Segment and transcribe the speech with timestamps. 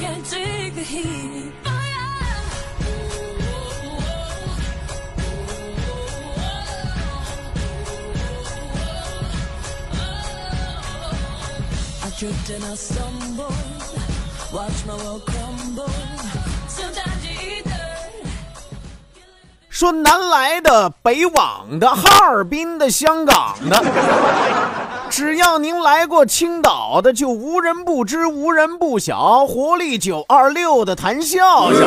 [0.00, 1.52] can't take the heat.
[12.02, 13.52] I tripped and I stumbled,
[14.52, 16.45] watch my world crumble.
[19.76, 23.84] 说南来的、北往的、哈尔滨的、香港的，
[25.10, 29.46] 只要您来过青岛的，就无人不知、无人不晓。
[29.46, 31.86] 活力九二六的谭笑笑，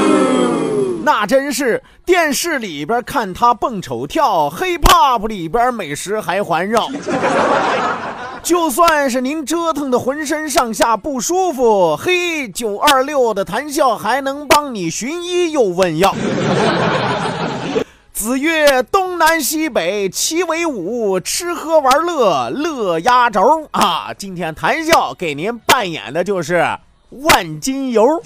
[1.03, 6.87] 那真是电视里边看他蹦丑跳，hiphop 里边美食还环绕。
[8.43, 16.13] 就算是您折腾的浑身上下不舒服，嘿，九二六的谈笑还能帮你寻医又问药。
[18.19, 26.67] 子曰：“东南西北齐为伍，吃喝玩乐乐压轴啊！”今天谈笑给您扮演的就是
[27.11, 28.21] 万金油。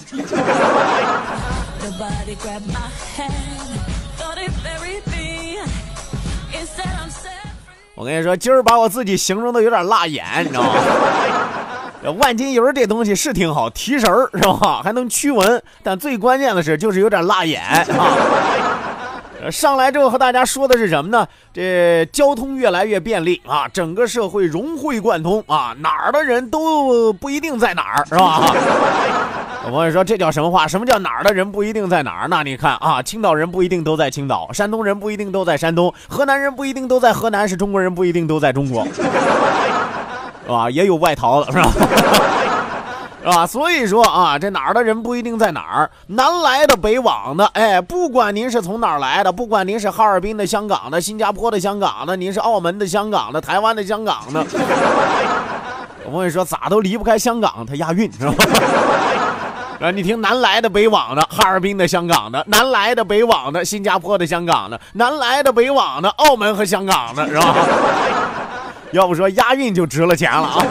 [7.94, 10.74] 我跟你说，今儿把我自己形容的有点辣眼，你知道吗？
[12.02, 14.82] 这万金油这东西是挺好，提神儿是吧？
[14.82, 18.73] 还能驱蚊，但最关键的是就是有点辣眼啊。
[19.50, 21.26] 上来之后和大家说的是什么呢？
[21.52, 28.40] 这交通越来越便利啊，整个社会融会贯通啊，哪儿的人都不一定在哪儿，是吧？
[29.70, 30.68] 我跟你说，这叫什么话？
[30.68, 32.28] 什么叫哪儿的人不一定在哪儿？
[32.28, 39.02] 那你看啊，青岛人不一定都在青岛，山东人不一定都在山东，河南人不一定都在河南，是中国人不一定都在中国， 是
[40.48, 40.68] 吧？
[40.70, 41.70] 也有外逃的，是吧？
[43.24, 43.46] 是吧？
[43.46, 54.44] 所以说啊，这哪儿的人不一定在哪儿，南来的北往的，哎，不管您是从哪儿来的，不管您是哈尔滨的、香港的、新加坡的、香港的，您是澳门的、香港的、台湾的、香港的，
[56.04, 58.34] 我跟你说，咋都离不开香港，它押韵是吧？
[59.80, 67.54] 啊，你听南来的北往的，哈尔滨的、香港的；南来的北往的，新加坡的、香港的；南来的北往的，澳门和香港的，是吧？
[68.92, 70.64] 要不说押韵就值了钱了啊！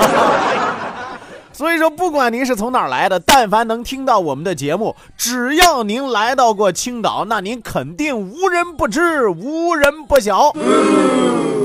[1.53, 10.51] 所以说，不管您是从哪儿来的，但凡能听到我们的节目，只要您来到过青岛，那您肯定无人不知，无人不晓。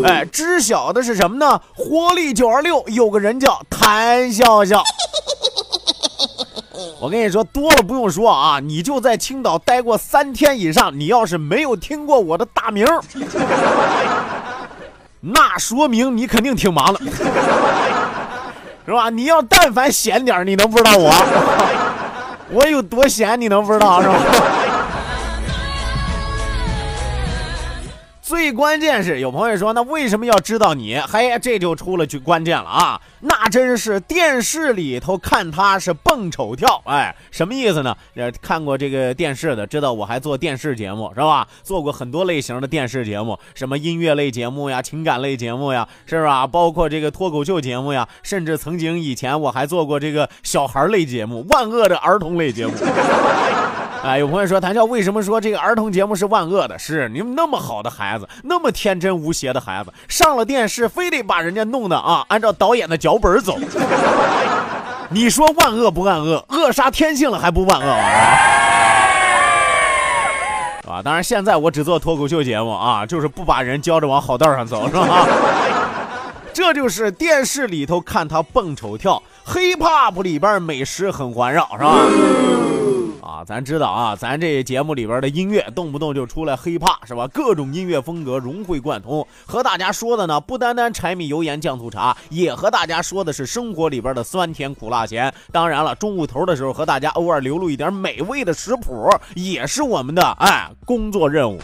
[0.05, 1.61] 哎，知晓的是什么呢？
[1.75, 4.83] 活力九二六有个人叫谭笑笑。
[7.01, 12.87] 我跟你说，多了不用说啊，你就在青岛待过三天以上，你要是没有听过我的大名，
[15.21, 17.01] 那说明你肯定挺忙的。
[18.89, 19.11] 是吧？
[19.11, 21.13] 你要但凡闲点你能不知道我？
[22.51, 24.15] 我有多闲，你能不知道是吧？
[28.39, 30.97] 最关键是有朋友说，那为什么要知道你？
[30.97, 33.01] 嘿，这就出了句关键了啊！
[33.19, 37.97] 那真是电视里头看他是蹦丑跳，哎，什么意思呢？
[38.15, 41.49] 呃，看过这个电视的知道我还做电视节目是吧？
[41.65, 46.47] 做过很多类型的电视节目，什么音乐类节目呀、情感类节目呀，是吧？
[46.47, 52.73] 包括这个脱口秀节目呀，甚至曾经以前我还做过这个小孩类节目，万恶的儿童类节目。
[54.01, 56.79] 哎，有朋友说，谭笑为什么说这个儿童节目是万恶的？
[56.79, 63.59] 是你们那么好的孩子，那么天真无邪的孩子，上了电视非得把人家弄的啊，按照导演的脚本走。
[65.11, 66.45] 你说万恶不万恶？
[66.49, 68.01] 扼杀天性了还不万恶啊？
[70.91, 75.27] 啊，当然现在我只做脱口秀节目啊，就是不把人教着往好道上走，是吧？
[76.53, 81.95] 这就是电视里头看他蹦丑跳，hiphop 里边美食很环绕，是吧？
[83.21, 87.27] 啊，咱知道啊，咱这节目里边的音乐动不动就出来黑怕是吧？
[87.29, 95.33] 各种音乐风格融会贯通，和大家说的呢不单单柴米油盐酱醋茶，也和大家说的是生活里边的酸甜苦辣咸。
[95.53, 101.59] 当然了，中午头的时候和大家偶尔流露一点美味的食谱，也是我们的哎工作任务。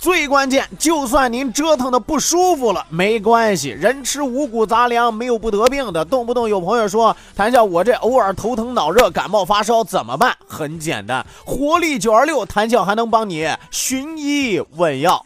[0.00, 6.02] 最关键，就算您折腾的不舒服了，没关系，人吃五谷杂粮，没有不得病的。
[6.02, 10.34] 动不动有朋友说，谈笑我这偶尔头疼脑热、感冒发烧怎么办？
[10.48, 15.22] 很简单，活力九二六，谈笑还能帮你寻医问药。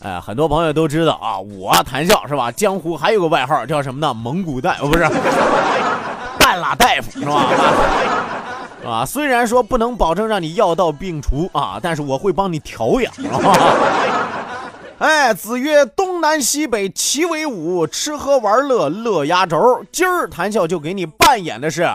[0.00, 2.52] 哎，很多朋友都知道啊，我谈笑是吧？
[2.52, 4.12] 江湖还有个外号叫什么呢？
[4.12, 5.08] 蒙古大，不是，
[6.38, 7.48] 半拉大夫是吧？
[8.84, 13.12] 啊，虽然说不能保证让你药到病除啊，但是我会帮你调养。
[14.98, 19.84] 哎，子曰：东南西北齐为伍，吃喝玩乐乐压轴。
[19.92, 21.88] 今儿谈笑就给你扮演的是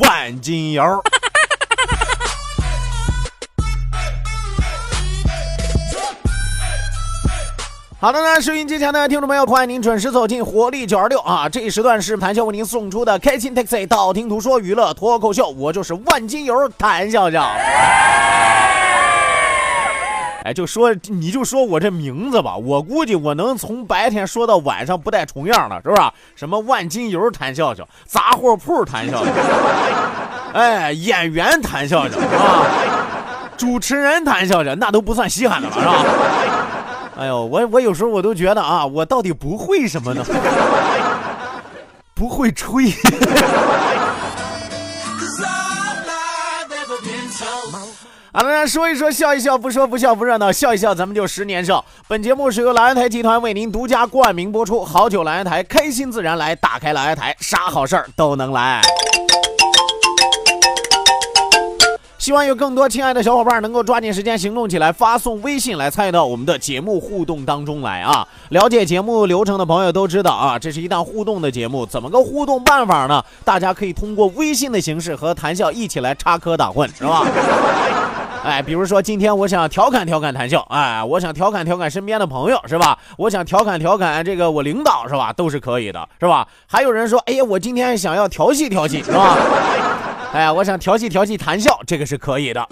[0.00, 0.82] 万金油。
[8.04, 11.48] 好的呢，收音机前的听众朋友，欢迎您准时走进活力九二六啊！
[11.48, 17.50] 这一时段是谭笑为您送出的开心 taxi，道听途说娱乐脱口秀，我就是万金油谭笑笑。
[20.44, 26.02] 哎，就说你就说我这名字吧，我估计我能从白天说到晚上不带重样的，是不是？
[26.36, 29.32] 什么万金油谭笑笑，杂货铺谭笑笑，
[30.52, 32.66] 哎，演员谭笑笑啊，
[33.56, 36.02] 主持人谭笑笑，那都不算稀罕的了，是吧？
[37.16, 40.24] 哎呦，我我有时候我都觉得啊，我到底不会什么呢？
[42.12, 42.92] 不会吹。
[48.32, 51.84] 啊，大家，说一说，笑一笑，不说不笑不热闹，笑一笑，咱们就十年少。
[52.08, 58.82] 本节目是由蓝台集团为您独家冠名播出，好久蓝台，开心自然来，打开蓝台，啥好事儿都能来。
[62.24, 68.26] 希望有更多亲爱的小伙伴能够抓紧时间行动起来，发送微信来参与到我们的节目互动当中来啊！
[68.48, 73.22] 了解节目流程的朋友都知道啊，这是一档互动的节目，怎么个互动办法呢？
[73.44, 77.26] 大家可以通过微信的形式和谈笑一起来插科打诨，是吧？
[78.42, 82.98] 哎，比如说今天我想调侃调侃谈笑，哎，我想调侃调侃身边的朋友，是吧？
[83.18, 85.30] 我想调侃调侃这个我领导，是吧？
[85.30, 86.48] 都是可以的，是吧？
[86.66, 89.36] 还有人说，哎呀，我今天想要调戏调戏，是吧？
[90.34, 92.66] 哎呀，我想调戏调戏谈笑，这个是可以的。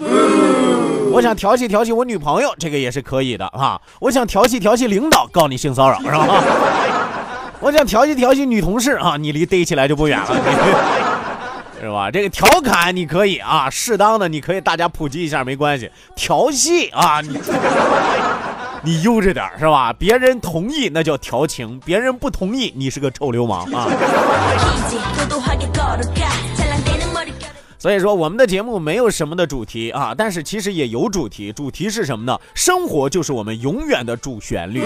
[1.13, 3.79] 我想调戏调戏我女朋友，这个也是可以的啊。
[4.01, 6.43] 我想调戏调戏领导，告你性骚扰是吧？
[7.61, 10.27] 我想调戏调戏女同事啊，你离逮起来就不远了，
[11.79, 12.11] 是吧？
[12.11, 15.89] 这个调侃你可以啊，适当的你可以大家普及一下没关系。
[16.17, 17.39] 调戏啊，你
[18.81, 19.93] 你悠着点是吧？
[19.97, 23.87] 别人同意那叫调情，别人不同意你是个臭流氓啊。
[27.83, 31.51] 所以说，我们的节目没有什么的主题啊，但是其实也有主题。
[31.51, 32.39] 主题是什么呢？
[32.55, 34.81] 生活就是我们永远的主旋律。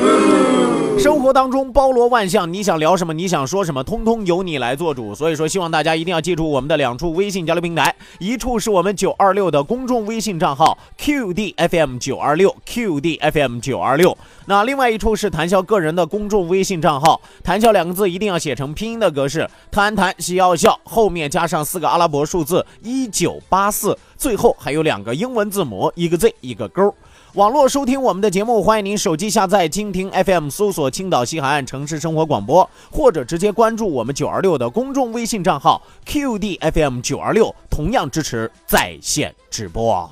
[0.97, 5.13] 生活当中包罗万象，你想聊什么，你想说什么，通通由你来做主。
[5.13, 14.17] 所以说，希望大家一定要记住我们的两处微信交流平台，一处是我们九二六的公众微信账号 QDFM 九二六 QDFM 九二六，
[14.47, 22.65] 那另外一处是谈笑个人的公众微信账号，谈笑两个字一定要写成拼音的格式，谈谈笑笑，后面加上四个阿拉伯数字。
[22.87, 26.95] 一九八四，最后还有两个英文字母，一个 Z 一个勾。
[27.33, 40.09] 网络收听我们的节目，欢迎您手机下载蜻蜓 FM，搜索青岛西海岸城市生活广播，或者直接关注我们九二六的公众微信账号 QDFM 九二六，同样支持在线直播。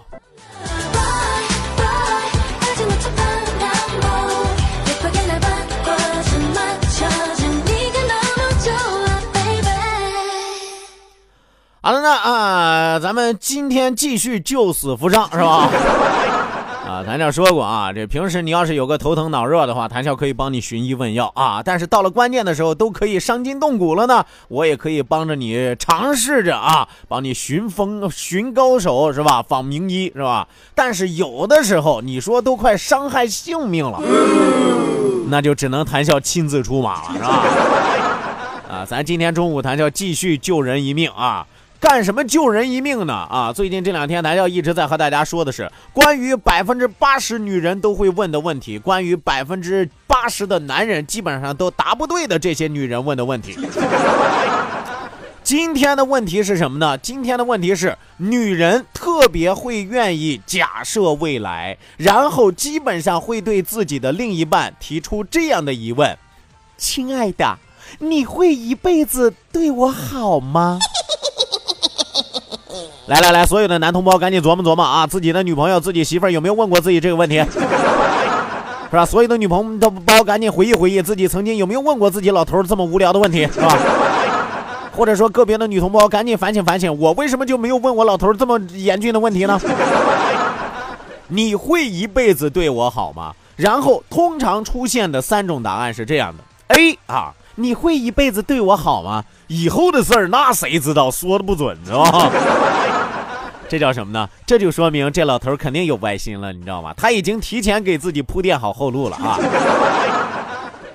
[11.85, 15.69] 好了，那啊，咱们今天继续救死扶伤，是吧？
[16.89, 21.61] 啊，谭笑说过啊，这平时你要是有个头疼脑热的话，谭笑可以帮你寻医问药啊。
[21.63, 29.43] 但是到了关键的时候，都可以伤筋动骨了呢，我也可以帮着你尝试着啊，帮你寻风寻高手，是吧？
[29.47, 30.47] 访名医，是吧？
[30.73, 34.01] 但是有的时候，你说都快伤害性命了，
[35.27, 37.43] 那就只能谭笑亲自出马了，是吧？
[38.71, 41.45] 啊，咱今天中午谭笑继续救人一命啊。
[41.87, 43.13] 干什么救人一命呢？
[43.13, 53.55] 啊，最近这两天，南教一直在和大家说的是关于百分之八十女人都会问的问题，关于百分之八十的男人基本上都答不对的这些女人问的问题。
[55.43, 56.97] 今天的问题是什么呢？
[56.97, 66.17] 今天的问题是，女人特别会愿意假设未来，然后基本上会对自己的另一半提出这样的疑问：
[66.77, 67.59] 亲爱的。
[67.99, 70.79] 你会一辈子对我好吗？
[73.07, 77.35] 来来来，所有的男同胞赶紧琢磨琢磨啊，自己的女朋友、自己媳妇儿有没有问过自己这个问题？
[78.89, 79.05] 是吧？
[79.05, 83.77] 所有的女朋友包赶紧回忆回忆，自己曾经有没有问过自己老头这么无聊的问题，是吧？
[84.95, 89.59] 或者说个别的女同胞赶紧反省反省，我为什么就没有问我老头这么严峻的问题呢？
[91.27, 93.33] 你会一辈子对我好吗？
[93.55, 96.43] 然后通常出现的三种答案是这样的
[96.75, 99.23] ：A 啊，你会一辈子对我好吗？
[99.47, 102.31] 以后的事儿那谁知道，说的不准是吧？
[103.67, 104.29] 这叫什么呢？
[104.45, 106.93] 这就说明这老头肯定有歪心了，你知道吗？
[106.95, 109.39] 他已经提前给自己铺垫好后路了啊。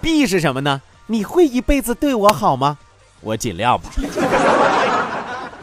[0.00, 0.80] B 是什么呢？
[1.06, 2.78] 你会一辈子对我好吗？
[3.20, 3.90] 我尽量吧。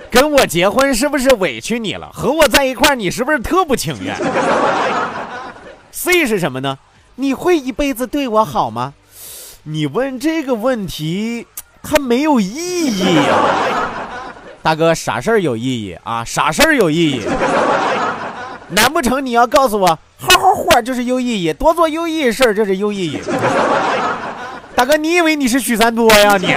[0.10, 2.10] 跟我结婚是不是委屈你了？
[2.14, 4.16] 和我在一块儿，你是不是特不情愿
[5.92, 6.78] ？C 是什么呢？
[7.16, 8.94] 你会一辈子对我好吗？
[9.70, 11.46] 你问这个问题，
[11.84, 13.36] 它没有意义啊。
[14.64, 16.24] 大哥，啥事儿有意义啊？
[16.24, 17.22] 啥事儿有意义？
[18.72, 23.20] 难不成你要告诉我，好好活就是有意义，多做有意义事儿就是有意义？
[24.74, 26.48] 大哥，你以为你是许三多呀你？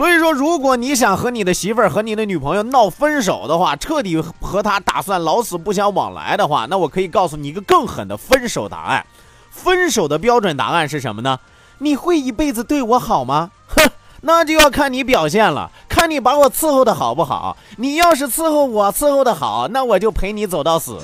[0.00, 9.04] 所以说，如果你想和你的媳妇儿和你的女朋友闹分手的话，彻底和她打算老死不相往来的话，那我可以告诉你一个更狠的分手答案。
[9.50, 11.38] 分手的标准答案是什么呢？
[11.80, 13.50] 你会一辈子对我好吗？
[13.68, 13.90] 哼，
[14.22, 17.58] 那就要看你表现了，看你把我伺候的好不好。
[17.76, 20.96] 你要是伺候我伺候的好，那我就陪你走到死。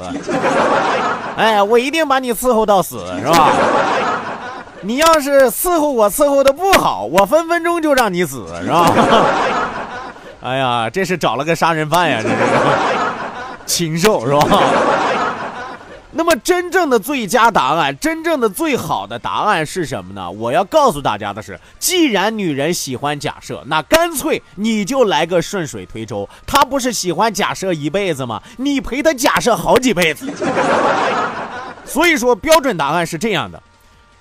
[1.37, 3.53] 哎，我一定把你伺候到死，是吧？
[4.87, 8.89] 你要是伺候我伺候的不好，我分分钟就让你死，是吧？
[10.43, 12.37] 哎呀，这是找了个杀人犯呀，这是
[13.67, 14.47] 禽兽，是吧？
[16.13, 20.31] 那么真正的最佳答案，真正的最好的答案是什么呢？
[20.31, 26.29] 我要告诉大家的是，既然女人喜欢假设，那干脆你就来个顺水推舟。
[26.47, 28.41] 她不是喜欢假设一辈子吗？
[28.57, 30.33] 你陪她假设好几辈子。
[31.85, 33.61] 所以说，标准答案是这样的。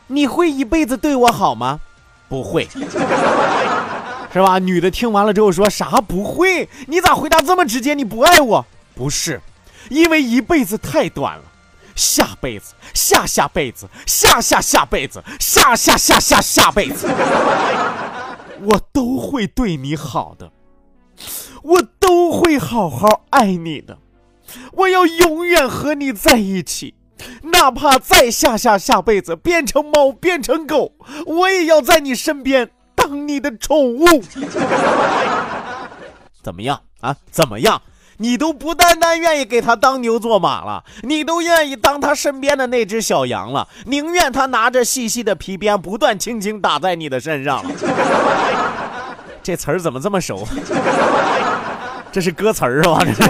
[0.07, 1.79] 你会一辈子对我好吗？
[2.27, 2.67] 不会，
[4.33, 4.59] 是吧？
[4.59, 6.67] 女的听完了之后说啥不会？
[6.87, 7.93] 你咋回答这么直接？
[7.93, 8.65] 你不爱我？
[8.95, 9.41] 不是，
[9.89, 11.43] 因为一辈子太短了，
[11.95, 17.07] 下辈子、下下辈子、下下下辈子、下下下下下辈子，
[18.61, 20.51] 我都会对你好的，
[21.63, 23.97] 我都会好好爱你的，
[24.73, 26.95] 我要永远和你在一起。
[27.43, 30.93] 哪怕再下下下辈子变成猫变成狗，
[31.25, 34.05] 我也要在你身边当你的宠物。
[36.43, 37.15] 怎么样啊？
[37.31, 37.81] 怎么样？
[38.17, 47.61] 你都不单单愿意给他当牛做马了，你都愿意当他身边的那只小羊了，宁愿他拿着细细的皮鞭不断轻轻打在你的身上。
[49.43, 50.47] 这词儿怎么这么熟？
[52.11, 52.99] 这是歌词儿是吧？
[53.03, 53.21] 这是。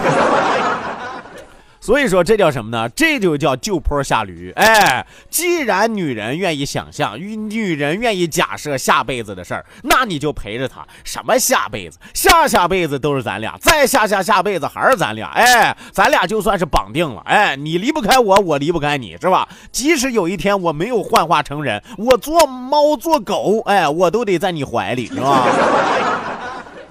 [1.85, 2.89] 所以说这叫什么呢？
[2.89, 4.51] 这就叫就坡下驴。
[4.55, 10.83] 哎，既然女人愿意想象，女女人愿意假设下辈子的事儿，那你就陪着她。
[11.03, 15.29] 什么下辈子、下下辈子都是咱俩，再下下下辈子还是咱俩。
[15.35, 17.21] 哎，咱俩就算是绑定了。
[17.25, 19.47] 哎，你离不开我，我离不开你，是吧？
[19.71, 25.45] 即使有一天我没有幻化成人，我做猫做狗，哎，我都得在你怀里，是吧？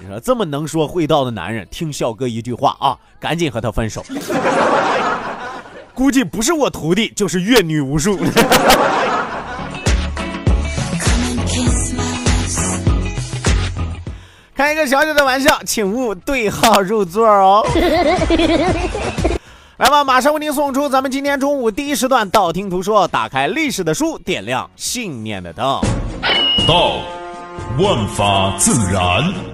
[0.06, 4.04] 说这么能说会道的男人，听笑哥一句话啊，赶紧和他分手。
[5.94, 8.18] 估计不是我徒弟，就是阅女无数。
[14.54, 17.66] 开一个小小的玩笑，请勿对号入座哦。
[19.76, 25.80] 来吧，马上为您送出咱们今天中午第一时段《道听途说》，打开历史的书，点亮信念的灯。
[26.68, 26.98] 道，
[27.78, 29.53] 万法自然。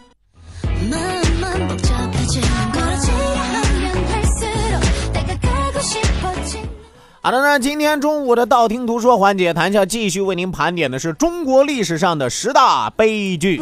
[7.23, 13.61] 好的，那今天中午的道听途说环节，谈笑继续为您盘点的是中国历史上的十大悲剧。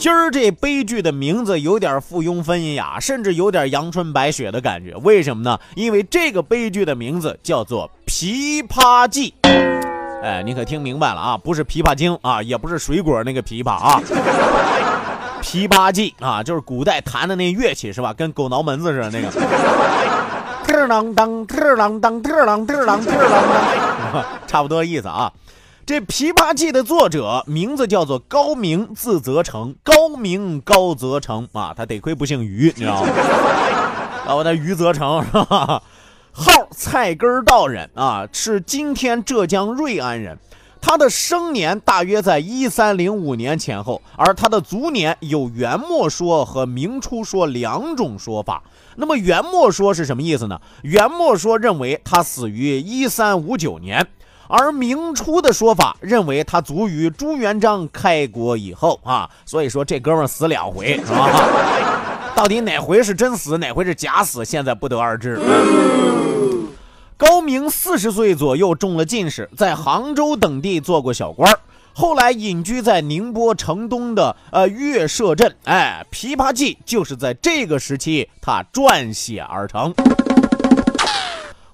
[0.00, 4.94] 今儿这悲剧的名字有点附庸风雅，甚至有点阳春白雪的感觉。
[5.02, 5.58] 为什么呢？
[5.74, 9.34] 因为这个悲剧的名字叫做《琵琶记》。
[10.22, 11.36] 哎，你可听明白了啊？
[11.36, 14.00] 不是琵琶精啊，也不是水果那个琵琶啊。
[15.42, 18.14] 琵琶记啊，就是古代弹的那乐器是吧？
[18.14, 19.28] 跟狗挠门子似的那个。
[20.86, 23.30] 啷当，特啷当，特啷特啷特啷
[24.12, 25.32] 当， 差不多意思啊。
[25.84, 33.08] 这《琵琶记》的作者名字叫做高明，字泽成，高明高泽成啊，他得亏不姓于，你知道吗？
[34.26, 35.82] 啊，我的于则成是吧？
[36.30, 40.38] 号菜根道人啊，是今天浙江瑞安人。
[40.82, 48.62] 他的生年大约在一三零五年前后，而他的卒年有元末说和明初说两种说法。
[48.96, 50.60] 那么元末说是什么意思呢？
[50.82, 54.06] 元末说认为他死于一三五九年。
[54.48, 61.30] 而明初的说法认为他卒于朱元璋开国以后啊，所以说这哥们死两回是吧？
[62.36, 65.40] 到底哪回是真死，哪回是假死，现在不得而知。
[67.22, 71.56] 高明四十岁左右中了进士，在杭州等地做过小官儿
[71.92, 75.54] 后来隐居在宁波城东的呃月社镇。
[75.62, 79.94] 哎，《琵琶记》就是在这个时期他撰写而成。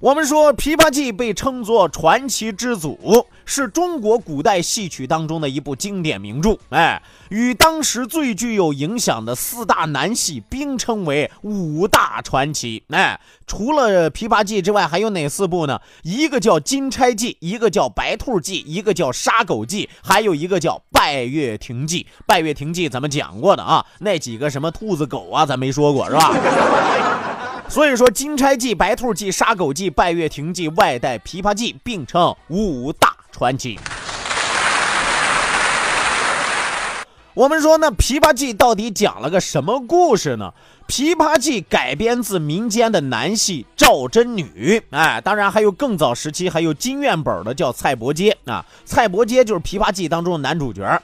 [0.00, 6.56] 我们说，《琵琶记》被称作传奇之祖，是中国古代戏曲当中的一部经典名著。
[6.70, 12.84] 哎，与当时最具有影响的四大南戏并称为五大传奇。
[12.90, 15.80] 哎，除了《琵琶记》之外，还有哪四部呢？
[16.04, 22.04] 一个叫《金钗记》，一个叫《白兔记》，一个叫《杀狗记》，还有一个叫《拜月亭记》。
[22.24, 27.07] 《拜月亭记》咱们讲过的啊，那几个什么兔子狗啊，咱没说过是吧？
[27.68, 33.78] 所以说，《金钗记》《白兔记》《杀狗记》《拜月亭记》外带《琵琶记》，并称五大传奇。
[37.34, 40.52] 我们说，那《琵琶记》到底讲了个什么故事呢？
[40.90, 51.00] 《琵琶记》改编自民间的南戏《赵真女》，哎，当然还有更早时期还有金院本的叫蔡伯喈啊，蔡伯喈就是《琵琶记》当中的男主角。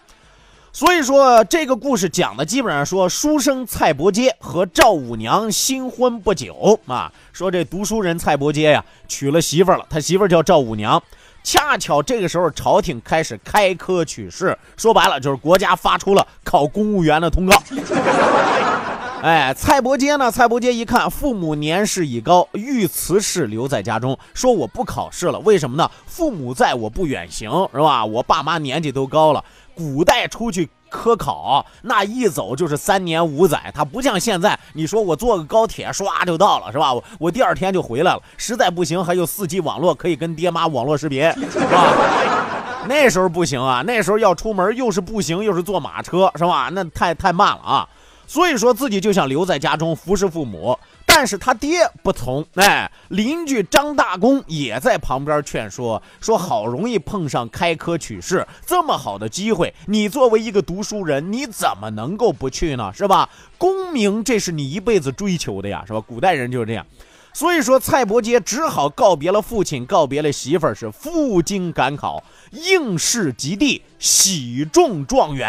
[0.77, 7.13] 所以说，这个故事讲的基本上说，书生蔡伯喈和赵五娘新婚不久啊。
[7.33, 11.01] 说这读书人蔡伯喈呀，娶了媳妇了，他媳妇叫赵五娘。
[11.45, 17.57] 恰巧这个时候，朝廷开始开科取士，说白了就是国家发出了考公务员的通告。
[19.23, 20.31] 哎，蔡伯喈呢？
[20.31, 25.39] 蔡伯喈一看父母年事已高，欲辞世留在家中，说我不考试了。
[25.39, 25.89] 为什么呢？
[26.05, 28.05] 父母在我不远行，是吧？
[28.05, 29.43] 我爸妈年纪都高了。
[29.75, 36.93] 古代出去科考，那一走就是三年五载，他不像现在，你说我坐个高铁唰就到了，是吧？
[36.95, 41.93] 我我第二天就回来了，实在不行还有四 G 网络可以跟爹妈网络视频，是吧？
[42.87, 46.69] 那时候不行啊，那时候要出门又是步行又是坐马车，是吧？
[46.73, 47.89] 那太太慢了啊，
[48.27, 50.79] 所以说自己就想留在家中服侍父母。
[51.17, 62.93] 但是他爹不从，哎，邻居张大公也在旁边劝说，说好容易碰上开科取士这么好的机会，你作为一个读书人，你怎么能够不去呢？
[62.93, 63.31] 是吧？
[63.57, 66.01] 功名这是你一辈子追求的呀，是吧？
[66.01, 66.85] 古代人就是这样，
[67.33, 75.49] 所以说蔡伯喈只好告别了父亲，告别了媳妇儿，是赴京赶考，应试及第，喜中状元。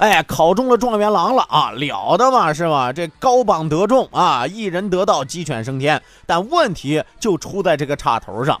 [0.00, 2.90] 哎，考中了状元郎了啊，了得嘛，是吧？
[2.90, 6.00] 这高榜得中啊，一人得道，鸡犬升天。
[6.24, 8.58] 但问题就出在这个岔头上，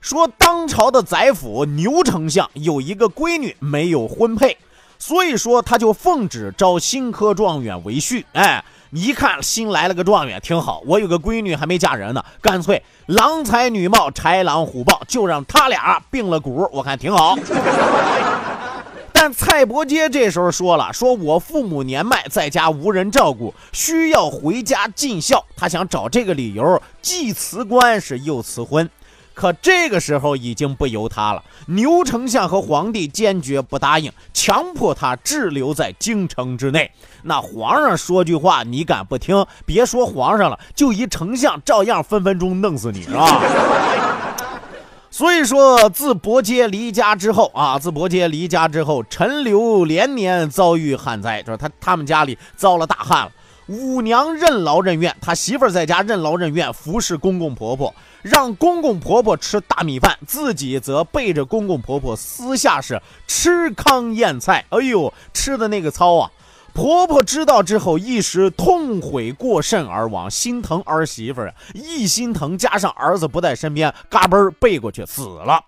[0.00, 4.56] 说当朝的宰辅牛丞相有一个闺女没有婚配，
[4.98, 8.24] 所以说他就奉旨招新科状元为婿。
[8.32, 17.36] 哎，一看新来了个状元，挺好，我有个闺女还没嫁人呢，干脆郎才女貌，豺狼虎豹，就让他俩并了股，我看挺好。
[19.22, 25.44] 但蔡伯喈这时候说了：“说我父母年迈，在家无人照顾，需要回家尽孝。
[25.54, 28.88] 他想找这个理由，既辞官是又辞婚。
[29.34, 36.90] 可这个时候已经不由他了，牛丞相和皇帝坚决不答应，强迫他滞留在京城之内。
[37.24, 39.44] 那皇上说句话，你敢不听？
[39.66, 43.42] 别说皇上了，就一丞相，照样分分钟弄死你，是吧？”
[45.12, 53.32] 所以说，自伯喈离家之后啊，自伯喈离家之后，陈留连年遭遇旱灾，就是他他们家里遭了大旱了。
[53.66, 64.64] 五娘任劳任怨，他媳妇儿在家任劳任怨，服侍公公婆婆，让公公婆婆吃大米饭，自己则背着公公婆婆私下是吃糠咽菜。
[64.70, 66.30] 哎呦，吃的那个糙啊！
[66.72, 75.62] 婆婆知道之后，一时痛悔过甚而亡，心疼儿媳妇儿一心疼，加上儿子不在身边，嘎嘣儿背过去死了。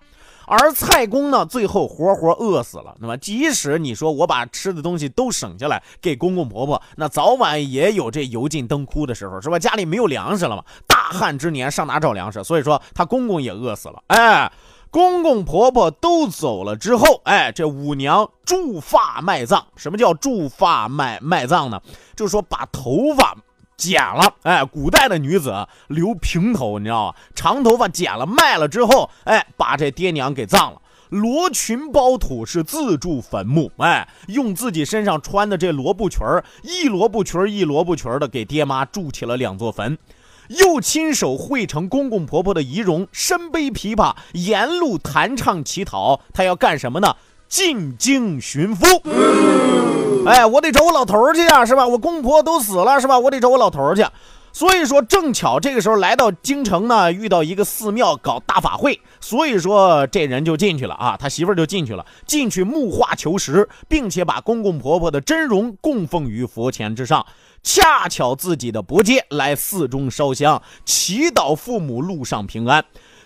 [0.45, 2.95] 而蔡公呢，最后活活饿死了。
[2.99, 9.57] 那么，即使你说我把吃的东西都省下来给公公婆婆，那早晚也有这油尽灯枯的时候，是吧？
[9.57, 12.43] 家里没有粮食了嘛，大旱之年上哪找粮食？
[12.43, 14.03] 所以说他公公也饿死了。
[14.07, 14.51] 哎。
[14.93, 19.65] 公公婆婆都走了之后，哎，这五娘祝发卖葬。
[19.75, 21.81] 什么叫祝发卖卖葬呢？
[22.15, 23.35] 就是说把头发
[23.75, 27.17] 剪了，哎，古代的女子留平头，你知道吧？
[27.33, 30.79] 长头发剪了卖了之后，哎，把这爹娘给葬了。
[31.09, 39.97] 罗裙包土是自筑坟墓，哎，用自己身上穿的这罗布裙儿，一罗布裙儿一罗布裙儿的给爹妈筑起了两座坟，
[40.49, 46.19] 又亲手绘成公公婆婆的仪容，身背琵琶，沿路弹唱乞讨。
[46.33, 47.15] 他要干什么呢？
[47.47, 48.85] 进京寻夫。
[50.25, 51.87] 哎，我得找我老头儿去啊，是吧？
[51.87, 53.19] 我公婆都死了，是吧？
[53.19, 54.05] 我得找我老头儿去。
[54.55, 67.25] 所以说，正巧这个时候来到京城呢，遇到一个寺庙搞大法会，所以说这人就进去了啊，他媳妇儿就进去了，进去木化求实，并且把公公婆婆的真容供奉于佛前之上。
[67.63, 72.83] 恰巧自己的伯街来寺中烧香，祈祷父母路上平安。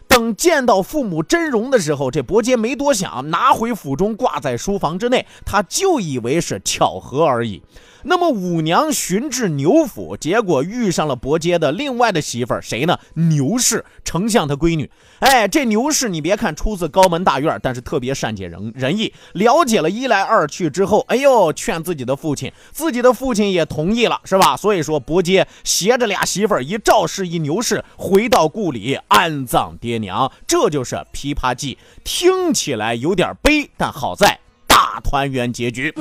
[0.08, 7.62] 等见到父母真容的时候，这伯杰没多想，拿回府中挂在书房之内，他就以为是巧合而已。
[8.10, 12.98] 那么五娘寻至牛府，结果遇上了伯杰的另外的媳妇儿，谁呢？
[13.16, 14.90] 牛氏，丞相他闺女。
[15.20, 19.14] 哎，这牛氏，你别看出自高门大院，但是特别善解人人意。
[19.34, 24.56] 了解了一来二去之后，哎呦，劝自己的父亲，自己的父亲也同意了，是吧？
[24.56, 30.32] 所以说，伯杰携着俩媳妇儿，一赵氏一牛氏，回到故里安葬爹娘。
[30.48, 35.94] 这就是《琵琶记》，听起来有点悲，但好在大团圆结局。